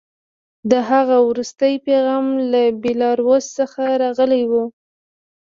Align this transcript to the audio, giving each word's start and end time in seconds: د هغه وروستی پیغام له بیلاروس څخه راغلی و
د 0.71 0.73
هغه 0.89 1.17
وروستی 1.29 1.73
پیغام 1.87 2.25
له 2.51 2.63
بیلاروس 2.83 3.45
څخه 3.57 3.83
راغلی 4.03 4.43
و 4.51 4.53